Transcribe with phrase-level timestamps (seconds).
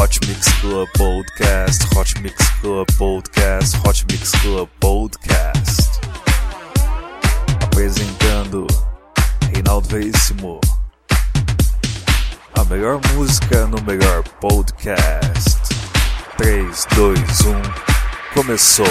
[0.00, 6.00] Hot Mix Club Podcast, Hot Mix Club Podcast, Hot Mix Club Podcast.
[7.62, 8.66] Apresentando
[9.52, 10.58] Reinaldo Veríssimo.
[12.54, 15.58] A melhor música no melhor podcast.
[16.38, 17.62] 3, 2, 1,
[18.32, 18.86] começou!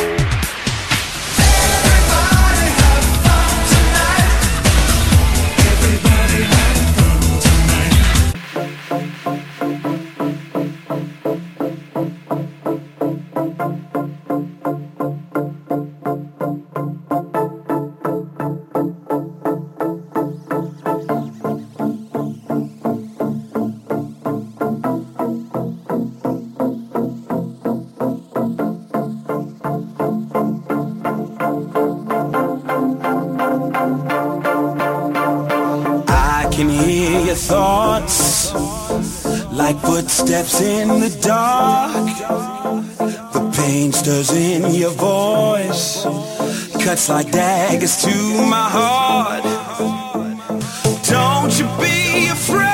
[39.90, 42.06] Footsteps in the dark.
[43.34, 46.04] The pain stirs in your voice,
[46.84, 48.16] cuts like daggers to
[48.50, 49.44] my heart.
[51.06, 52.69] Don't you be afraid.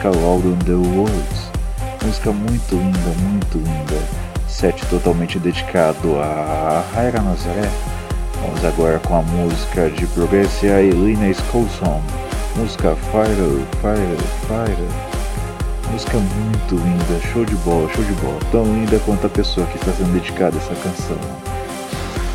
[0.00, 1.50] Música Loud on the Words.
[2.02, 4.02] Música muito linda, muito linda.
[4.48, 7.68] Set totalmente dedicado a Raira Nazaré,
[8.40, 12.00] Vamos agora com a música de Progressia e Lina Skolson.
[12.56, 14.16] Música Fire, Fire,
[14.46, 14.88] Fire.
[15.92, 18.38] Música muito linda, show de bola, show de bola.
[18.50, 21.18] Tão linda quanto a pessoa que está sendo dedicada a essa canção.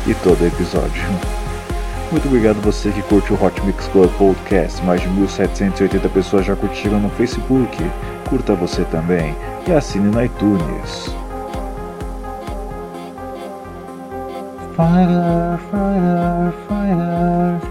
[0.06, 1.45] E todo episódio.
[2.10, 4.82] Muito obrigado você que curte o Hot Mix Club Podcast.
[4.84, 7.76] Mais de 1780 pessoas já curtiram no Facebook.
[8.28, 9.34] Curta você também
[9.66, 11.14] e assine no iTunes.
[14.76, 17.65] Fighter, fighter, fighter.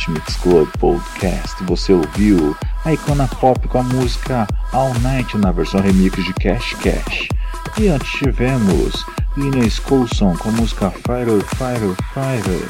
[0.00, 1.62] Hot Mix Club Podcast.
[1.64, 6.74] Você ouviu a Icona Pop com a música All Night na versão remix de Cash
[6.74, 7.28] Cash.
[7.78, 9.04] E antes tivemos
[9.36, 12.66] Inês Coulson com a música Fire Fire Fire.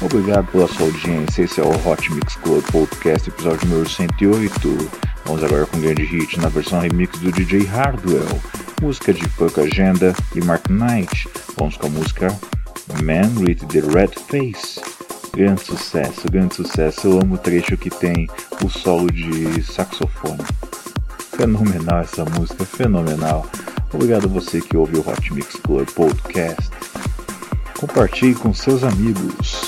[0.00, 1.42] Obrigado pela sua audiência.
[1.42, 4.90] Esse é o Hot Mix Club Podcast, episódio número 108.
[5.26, 8.40] Vamos agora com um grande hit na versão remix do DJ Hardwell,
[8.80, 11.28] música de Puck Agenda e Mark Knight.
[11.58, 12.28] Vamos com a música
[13.02, 14.87] Man with the Red Face.
[15.32, 17.06] Grande sucesso, grande sucesso.
[17.06, 18.28] Eu amo o trecho que tem
[18.64, 20.44] o solo de saxofone.
[21.36, 23.46] Fenomenal essa música, fenomenal.
[23.92, 26.70] Obrigado a você que ouve o Hot Mix Club Podcast.
[27.78, 29.67] Compartilhe com seus amigos.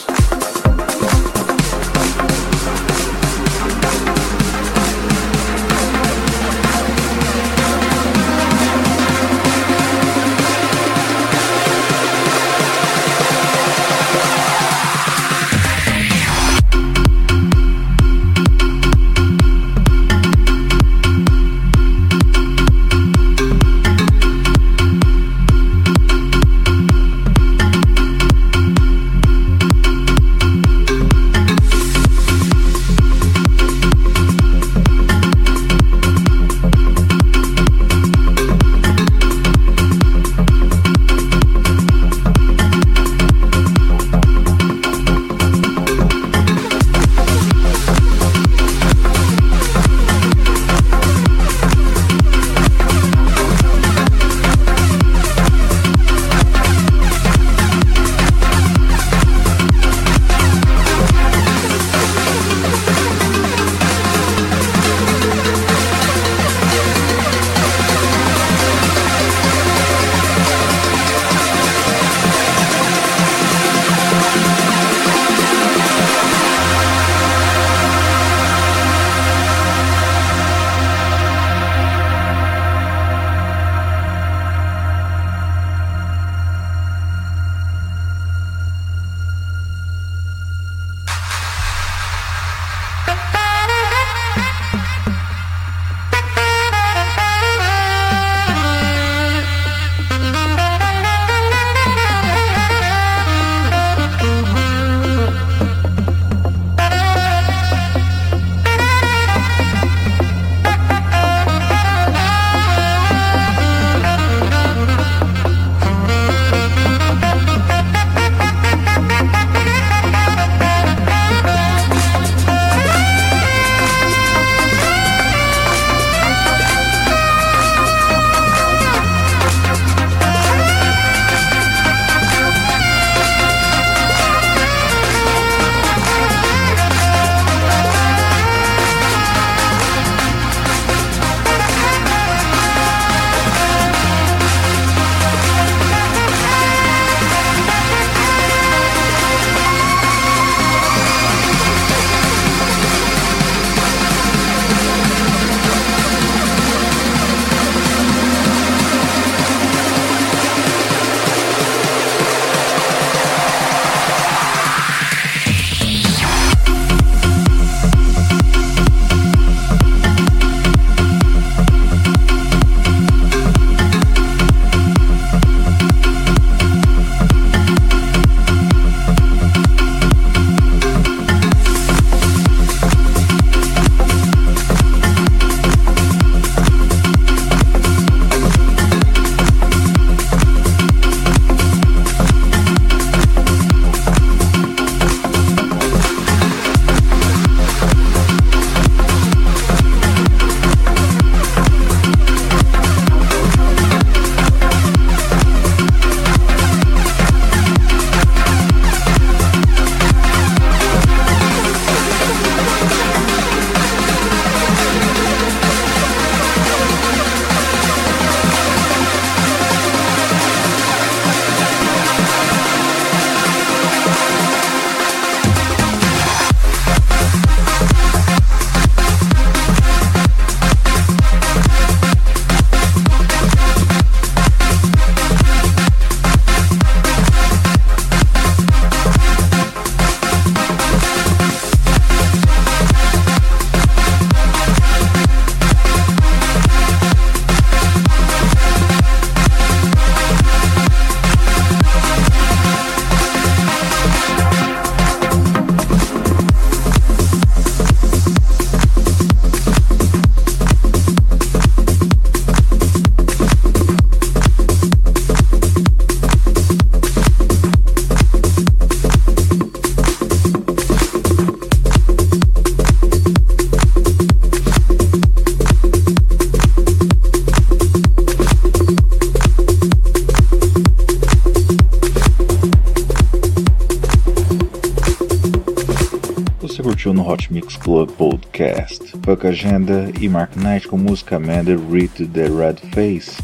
[287.60, 289.12] Mix Club Podcast.
[289.22, 293.36] Fuck Agenda e Mark Knight com música Amanda Read the Red Face.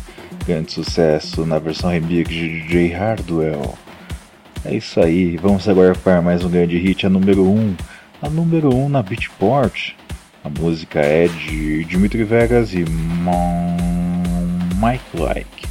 [0.47, 3.75] Grande sucesso na versão remix de DJ Hardwell.
[4.65, 7.59] É isso aí, vamos agora para mais um grande hit, a número 1.
[7.59, 7.77] Um.
[8.23, 9.93] A número 1 um na Beatport.
[10.43, 12.87] A música é de Dimitri Vegas e.
[14.81, 15.69] Mike Like.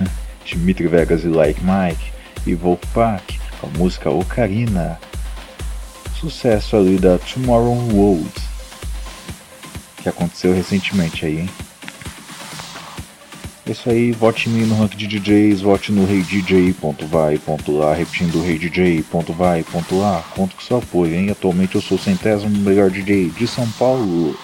[0.46, 2.12] Dimitri Vegas e Like Mike
[2.46, 4.98] e Wolfpack com a música Ocarina
[6.20, 8.30] sucesso ali da Tomorrow World,
[10.02, 11.50] que aconteceu recentemente aí, hein?
[13.66, 20.56] Isso aí, vote em mim no rank de DJs, vote no reidj.vai.lá, repetindo reidj.vai.lá, conto
[20.56, 21.30] com seu apoio, hein?
[21.30, 24.36] Atualmente eu sou o centésimo melhor DJ de São Paulo.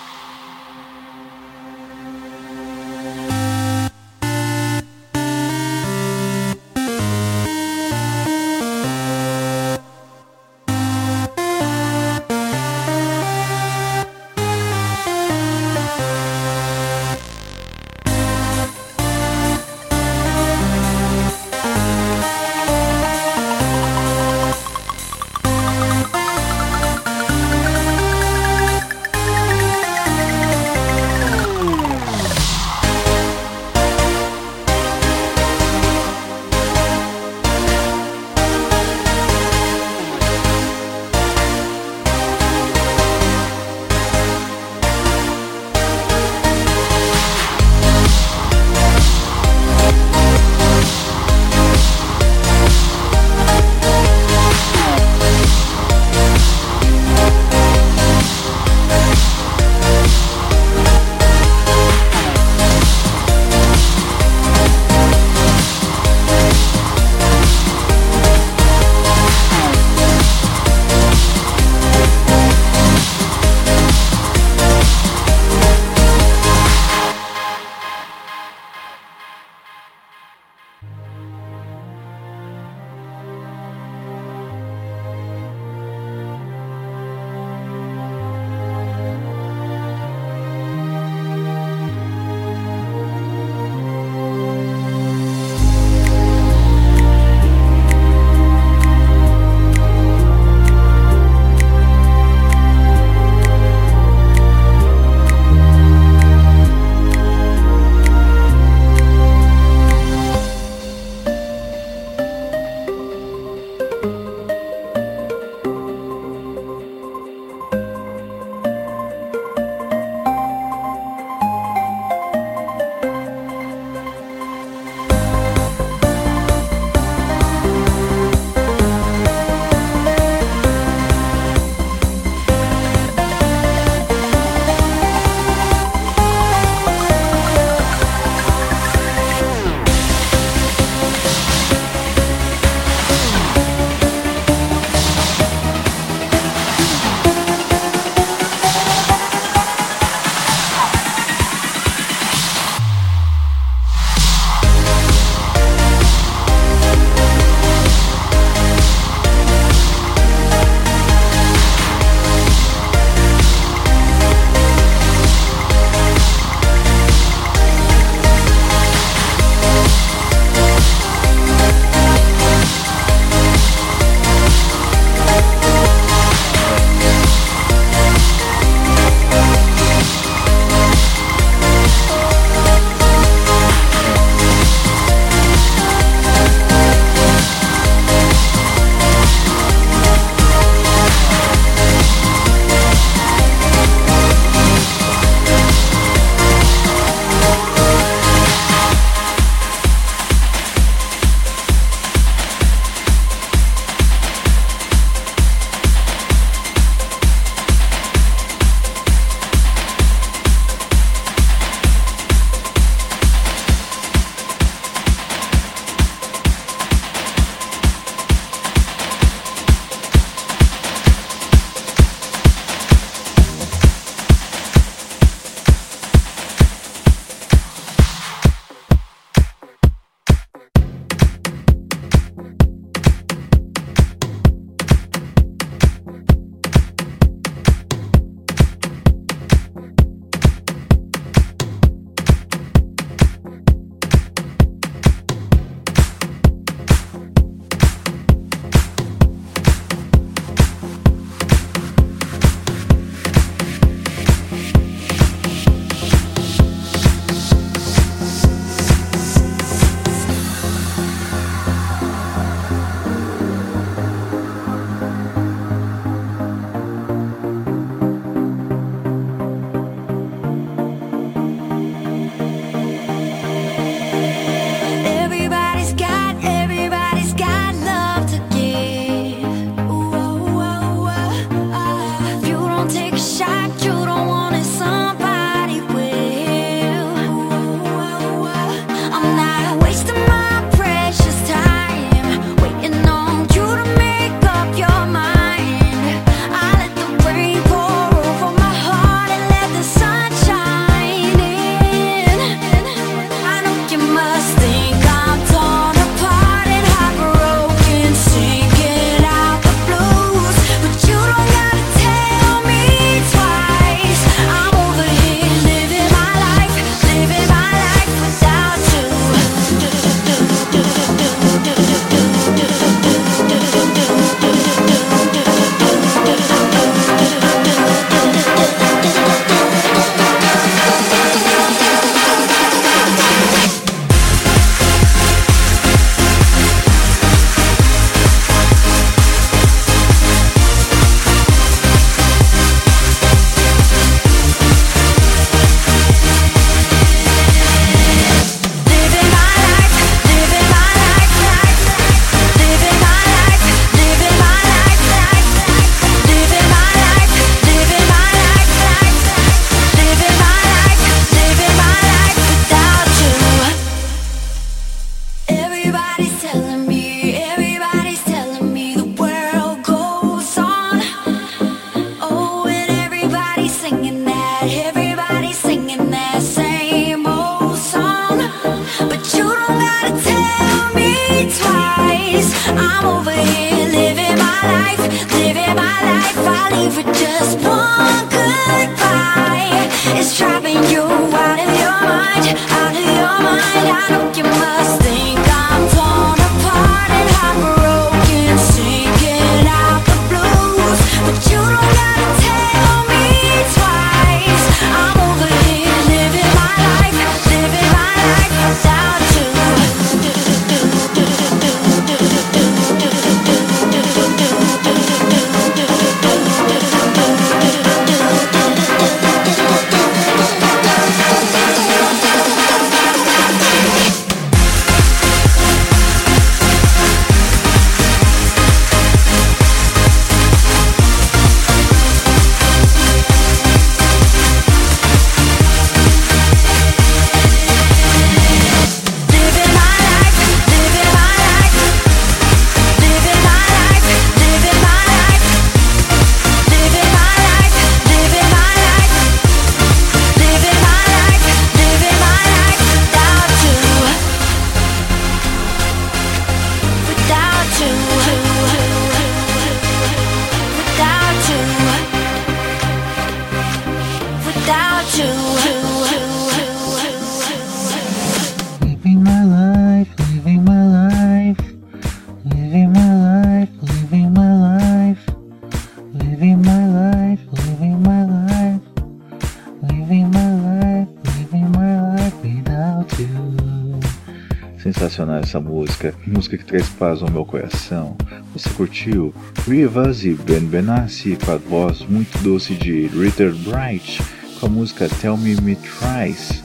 [484.78, 488.16] Sensacional essa música, música que traz paz ao meu coração.
[488.52, 489.32] Você curtiu?
[489.66, 495.08] Rivas e Ben Benassi com a voz muito doce de Richard Bright com a música
[495.20, 496.62] Tell Me Me Tries.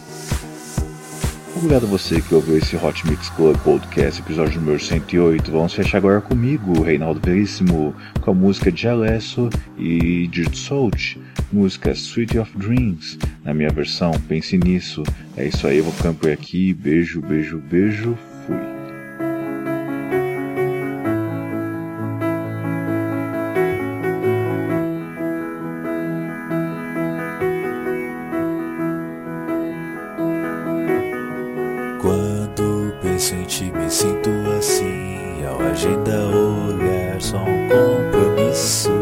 [1.55, 5.51] Obrigado a você que ouviu esse Hot Mix Club Podcast, episódio número 108.
[5.51, 11.17] Vamos fechar agora comigo, Reinaldo Veríssimo, com a música Jalesso e Dirt Salt,
[11.51, 15.03] música Sweet of Dreams, na minha versão, pense nisso.
[15.35, 16.73] É isso aí, eu vou ficando por aqui.
[16.73, 18.17] Beijo, beijo, beijo.
[18.47, 18.80] Fui.
[33.21, 35.45] Penso em ti, me sinto assim.
[35.45, 39.00] Ao agenda olhar, só um compromisso.